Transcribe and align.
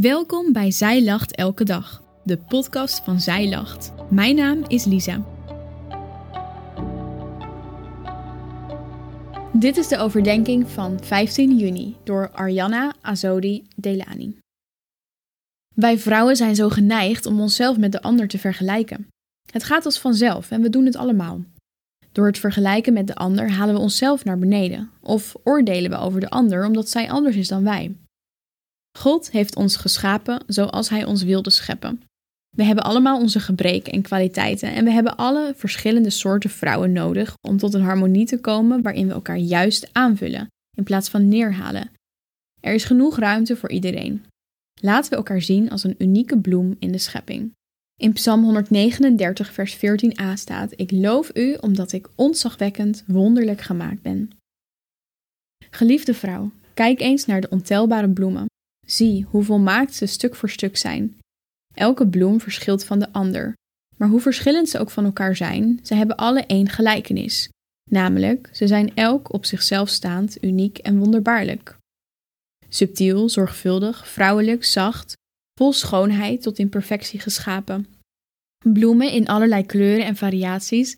Welkom 0.00 0.52
bij 0.52 0.70
Zij 0.70 1.04
Lacht 1.04 1.34
Elke 1.36 1.64
Dag, 1.64 2.02
de 2.24 2.36
podcast 2.36 3.04
van 3.04 3.20
Zij 3.20 3.48
Lacht. 3.48 3.92
Mijn 4.10 4.36
naam 4.36 4.64
is 4.66 4.84
Lisa. 4.84 5.24
Dit 9.52 9.76
is 9.76 9.88
de 9.88 9.98
overdenking 9.98 10.68
van 10.68 11.02
15 11.02 11.56
juni 11.56 11.96
door 12.04 12.30
Arianna 12.32 12.94
Azodi 13.00 13.66
Delani. 13.76 14.38
Wij 15.74 15.98
vrouwen 15.98 16.36
zijn 16.36 16.54
zo 16.54 16.68
geneigd 16.68 17.26
om 17.26 17.40
onszelf 17.40 17.78
met 17.78 17.92
de 17.92 18.02
ander 18.02 18.28
te 18.28 18.38
vergelijken. 18.38 19.06
Het 19.52 19.64
gaat 19.64 19.84
als 19.84 19.98
vanzelf 19.98 20.50
en 20.50 20.62
we 20.62 20.70
doen 20.70 20.84
het 20.84 20.96
allemaal. 20.96 21.40
Door 22.12 22.26
het 22.26 22.38
vergelijken 22.38 22.92
met 22.92 23.06
de 23.06 23.14
ander 23.14 23.50
halen 23.50 23.74
we 23.74 23.80
onszelf 23.80 24.24
naar 24.24 24.38
beneden 24.38 24.90
of 25.00 25.36
oordelen 25.44 25.90
we 25.90 25.96
over 25.96 26.20
de 26.20 26.30
ander 26.30 26.66
omdat 26.66 26.88
zij 26.88 27.10
anders 27.10 27.36
is 27.36 27.48
dan 27.48 27.64
wij. 27.64 27.94
God 28.98 29.30
heeft 29.30 29.56
ons 29.56 29.76
geschapen 29.76 30.42
zoals 30.46 30.88
Hij 30.88 31.04
ons 31.04 31.22
wilde 31.22 31.50
scheppen. 31.50 32.02
We 32.56 32.62
hebben 32.62 32.84
allemaal 32.84 33.20
onze 33.20 33.40
gebreken 33.40 33.92
en 33.92 34.02
kwaliteiten 34.02 34.72
en 34.72 34.84
we 34.84 34.90
hebben 34.90 35.16
alle 35.16 35.52
verschillende 35.56 36.10
soorten 36.10 36.50
vrouwen 36.50 36.92
nodig 36.92 37.34
om 37.48 37.56
tot 37.56 37.74
een 37.74 37.82
harmonie 37.82 38.26
te 38.26 38.40
komen 38.40 38.82
waarin 38.82 39.06
we 39.06 39.12
elkaar 39.12 39.36
juist 39.36 39.88
aanvullen 39.92 40.46
in 40.76 40.84
plaats 40.84 41.08
van 41.08 41.28
neerhalen. 41.28 41.90
Er 42.60 42.74
is 42.74 42.84
genoeg 42.84 43.18
ruimte 43.18 43.56
voor 43.56 43.70
iedereen. 43.70 44.24
Laten 44.80 45.10
we 45.10 45.16
elkaar 45.16 45.42
zien 45.42 45.70
als 45.70 45.84
een 45.84 45.94
unieke 45.98 46.38
bloem 46.38 46.76
in 46.78 46.92
de 46.92 46.98
schepping. 46.98 47.52
In 47.96 48.12
Psalm 48.12 48.42
139, 48.42 49.52
vers 49.52 49.76
14a 49.76 50.32
staat: 50.34 50.72
Ik 50.76 50.90
loof 50.90 51.30
u 51.34 51.54
omdat 51.60 51.92
ik 51.92 52.08
ontzagwekkend 52.14 53.04
wonderlijk 53.06 53.60
gemaakt 53.60 54.02
ben. 54.02 54.30
Geliefde 55.70 56.14
vrouw, 56.14 56.50
kijk 56.74 57.00
eens 57.00 57.26
naar 57.26 57.40
de 57.40 57.48
ontelbare 57.48 58.08
bloemen. 58.08 58.46
Zie 58.90 59.26
hoe 59.30 59.44
volmaakt 59.44 59.94
ze 59.94 60.06
stuk 60.06 60.34
voor 60.34 60.50
stuk 60.50 60.76
zijn. 60.76 61.18
Elke 61.74 62.08
bloem 62.08 62.40
verschilt 62.40 62.84
van 62.84 62.98
de 62.98 63.12
ander. 63.12 63.54
Maar 63.96 64.08
hoe 64.08 64.20
verschillend 64.20 64.68
ze 64.68 64.78
ook 64.78 64.90
van 64.90 65.04
elkaar 65.04 65.36
zijn, 65.36 65.80
ze 65.82 65.94
hebben 65.94 66.16
alle 66.16 66.46
één 66.46 66.68
gelijkenis. 66.68 67.48
Namelijk, 67.90 68.50
ze 68.52 68.66
zijn 68.66 68.94
elk 68.94 69.32
op 69.32 69.44
zichzelf 69.44 69.88
staand, 69.88 70.44
uniek 70.44 70.78
en 70.78 70.98
wonderbaarlijk. 70.98 71.76
Subtiel, 72.68 73.28
zorgvuldig, 73.28 74.08
vrouwelijk, 74.08 74.64
zacht, 74.64 75.16
vol 75.54 75.72
schoonheid 75.72 76.42
tot 76.42 76.58
in 76.58 76.68
perfectie 76.68 77.20
geschapen. 77.20 77.86
Bloemen 78.64 79.12
in 79.12 79.28
allerlei 79.28 79.66
kleuren 79.66 80.06
en 80.06 80.16
variaties, 80.16 80.96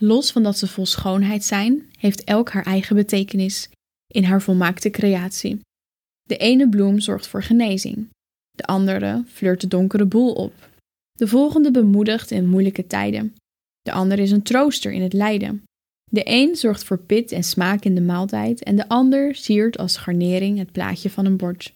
los 0.00 0.32
van 0.32 0.42
dat 0.42 0.58
ze 0.58 0.66
vol 0.66 0.86
schoonheid 0.86 1.44
zijn, 1.44 1.90
heeft 1.98 2.24
elk 2.24 2.50
haar 2.50 2.66
eigen 2.66 2.96
betekenis 2.96 3.68
in 4.06 4.24
haar 4.24 4.42
volmaakte 4.42 4.90
creatie. 4.90 5.60
De 6.30 6.36
ene 6.36 6.68
bloem 6.68 7.00
zorgt 7.00 7.26
voor 7.26 7.42
genezing, 7.42 8.08
de 8.50 8.64
andere 8.64 9.24
flirt 9.26 9.60
de 9.60 9.66
donkere 9.66 10.04
boel 10.04 10.32
op. 10.32 10.68
De 11.12 11.28
volgende 11.28 11.70
bemoedigt 11.70 12.30
in 12.30 12.48
moeilijke 12.48 12.86
tijden. 12.86 13.34
De 13.80 13.92
ander 13.92 14.18
is 14.18 14.30
een 14.30 14.42
trooster 14.42 14.92
in 14.92 15.02
het 15.02 15.12
lijden. 15.12 15.62
De 16.10 16.22
een 16.24 16.56
zorgt 16.56 16.84
voor 16.84 16.98
pit 16.98 17.32
en 17.32 17.44
smaak 17.44 17.84
in 17.84 17.94
de 17.94 18.00
maaltijd 18.00 18.62
en 18.62 18.76
de 18.76 18.88
ander 18.88 19.34
siert 19.34 19.78
als 19.78 19.96
garnering 19.96 20.58
het 20.58 20.72
plaatje 20.72 21.10
van 21.10 21.26
een 21.26 21.36
bord. 21.36 21.74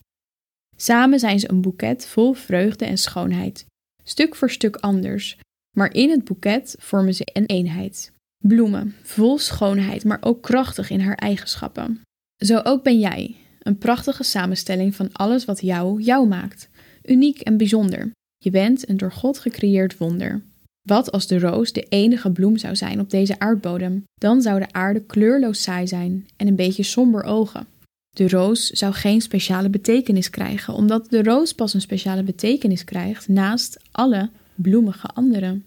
Samen 0.77 1.19
zijn 1.19 1.41
ze 1.41 1.51
een 1.51 1.61
boeket 1.61 2.07
vol 2.07 2.33
vreugde 2.33 2.85
en 2.85 2.99
schoonheid, 2.99 3.67
stuk 4.05 4.35
voor 4.35 4.51
stuk 4.51 4.77
anders, 4.77 5.39
maar 5.77 5.95
in 5.95 6.11
het 6.11 6.25
boeket 6.25 6.77
vormen 6.79 7.15
ze 7.15 7.27
een 7.33 7.47
eenheid. 7.47 8.13
Bloemen, 8.45 8.95
vol 9.03 9.39
schoonheid, 9.39 10.05
maar 10.05 10.19
ook 10.21 10.43
krachtig 10.43 10.91
in 10.91 11.01
haar 11.01 11.17
eigenschappen. 11.17 12.01
Zo 12.37 12.61
ook 12.65 12.83
ben 12.83 12.99
jij, 12.99 13.37
een 13.65 13.79
prachtige 13.79 14.23
samenstelling 14.23 14.95
van 14.95 15.12
alles 15.12 15.45
wat 15.45 15.61
jou 15.61 16.03
jou 16.03 16.29
maakt, 16.29 16.69
uniek 17.03 17.41
en 17.41 17.57
bijzonder. 17.57 18.11
Je 18.39 18.51
bent 18.51 18.89
een 18.89 18.97
door 18.97 19.12
God 19.12 19.39
gecreëerd 19.39 19.98
wonder. 19.98 20.43
Wat 20.89 21.12
als 21.12 21.27
de 21.27 21.39
roos 21.39 21.73
de 21.73 21.83
enige 21.83 22.31
bloem 22.31 22.57
zou 22.57 22.77
zijn 22.77 23.01
op 23.01 23.11
deze 23.11 23.39
aardbodem? 23.39 24.05
Dan 24.15 24.42
zou 24.42 24.59
de 24.59 24.73
aarde 24.73 25.01
kleurloos 25.01 25.63
saai 25.63 25.86
zijn 25.86 26.29
en 26.36 26.47
een 26.47 26.57
beetje 26.57 26.83
somber 26.83 27.23
ogen. 27.23 27.67
De 28.11 28.29
roos 28.29 28.70
zou 28.70 28.92
geen 28.92 29.20
speciale 29.20 29.70
betekenis 29.70 30.31
krijgen, 30.31 30.75
omdat 30.75 31.11
de 31.11 31.23
roos 31.23 31.52
pas 31.52 31.75
een 31.75 31.81
speciale 31.81 32.23
betekenis 32.23 32.85
krijgt 32.85 33.29
naast 33.29 33.81
alle 33.91 34.31
bloemige 34.55 35.07
anderen. 35.07 35.67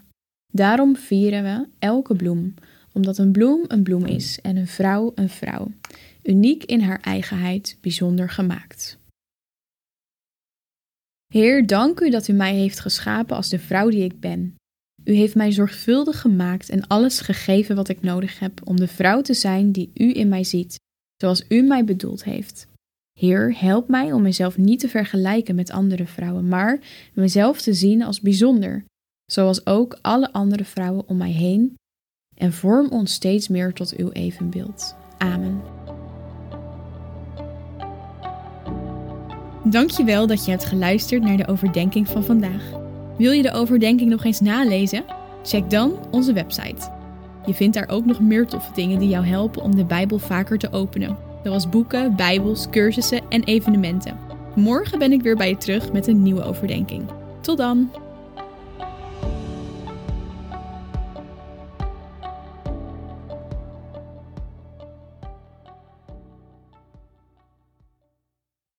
Daarom 0.53 0.95
vieren 0.95 1.43
we 1.43 1.67
elke 1.79 2.15
bloem, 2.15 2.53
omdat 2.97 3.17
een 3.17 3.31
bloem 3.31 3.65
een 3.67 3.83
bloem 3.83 4.05
is 4.05 4.39
en 4.41 4.55
een 4.55 4.67
vrouw 4.67 5.11
een 5.15 5.29
vrouw, 5.29 5.71
uniek 6.23 6.63
in 6.63 6.81
haar 6.81 6.99
eigenheid, 7.01 7.77
bijzonder 7.81 8.29
gemaakt. 8.29 8.97
Heer, 11.33 11.67
dank 11.67 11.99
u 11.99 12.09
dat 12.09 12.27
u 12.27 12.33
mij 12.33 12.55
heeft 12.55 12.79
geschapen 12.79 13.35
als 13.35 13.49
de 13.49 13.59
vrouw 13.59 13.89
die 13.89 14.03
ik 14.03 14.19
ben. 14.19 14.55
U 15.03 15.13
heeft 15.13 15.35
mij 15.35 15.51
zorgvuldig 15.51 16.21
gemaakt 16.21 16.69
en 16.69 16.87
alles 16.87 17.19
gegeven 17.19 17.75
wat 17.75 17.89
ik 17.89 18.01
nodig 18.01 18.39
heb 18.39 18.61
om 18.63 18.75
de 18.75 18.87
vrouw 18.87 19.21
te 19.21 19.33
zijn 19.33 19.71
die 19.71 19.91
u 19.93 20.15
in 20.15 20.27
mij 20.27 20.43
ziet 20.43 20.75
zoals 21.17 21.45
u 21.49 21.61
mij 21.61 21.83
bedoeld 21.83 22.23
heeft. 22.23 22.67
Heer, 23.19 23.59
help 23.59 23.87
mij 23.87 24.11
om 24.11 24.21
mezelf 24.21 24.57
niet 24.57 24.79
te 24.79 24.89
vergelijken 24.89 25.55
met 25.55 25.71
andere 25.71 26.05
vrouwen, 26.05 26.47
maar 26.47 26.79
mezelf 27.13 27.61
te 27.61 27.73
zien 27.73 28.03
als 28.03 28.21
bijzonder, 28.21 28.85
zoals 29.31 29.65
ook 29.65 29.99
alle 30.01 30.31
andere 30.31 30.65
vrouwen 30.65 31.07
om 31.07 31.17
mij 31.17 31.31
heen, 31.31 31.75
en 32.37 32.53
vorm 32.53 32.87
ons 32.89 33.13
steeds 33.13 33.47
meer 33.47 33.73
tot 33.73 33.95
uw 33.95 34.11
evenbeeld. 34.11 34.95
Amen. 35.17 35.61
Dankjewel 39.63 40.27
dat 40.27 40.45
je 40.45 40.51
hebt 40.51 40.65
geluisterd 40.65 41.23
naar 41.23 41.37
de 41.37 41.47
overdenking 41.47 42.07
van 42.07 42.23
vandaag. 42.23 42.63
Wil 43.17 43.31
je 43.31 43.41
de 43.41 43.51
overdenking 43.51 44.09
nog 44.09 44.23
eens 44.23 44.39
nalezen? 44.39 45.05
Check 45.43 45.69
dan 45.69 45.99
onze 46.11 46.33
website 46.33 46.95
je 47.47 47.53
vindt 47.53 47.75
daar 47.75 47.89
ook 47.89 48.05
nog 48.05 48.19
meer 48.19 48.47
toffe 48.47 48.73
dingen 48.73 48.99
die 48.99 49.09
jou 49.09 49.25
helpen 49.25 49.61
om 49.61 49.75
de 49.75 49.85
Bijbel 49.85 50.19
vaker 50.19 50.57
te 50.57 50.71
openen, 50.71 51.17
zoals 51.43 51.69
boeken, 51.69 52.15
Bijbels, 52.15 52.69
cursussen 52.69 53.21
en 53.29 53.43
evenementen. 53.43 54.17
Morgen 54.55 54.99
ben 54.99 55.11
ik 55.11 55.21
weer 55.21 55.35
bij 55.35 55.49
je 55.49 55.57
terug 55.57 55.91
met 55.91 56.07
een 56.07 56.21
nieuwe 56.21 56.43
overdenking. 56.43 57.03
Tot 57.41 57.57
dan! 57.57 58.06